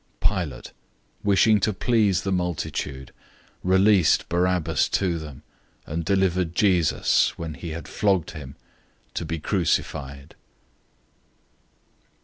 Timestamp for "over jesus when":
6.25-7.53